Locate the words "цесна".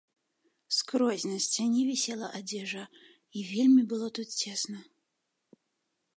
4.43-4.79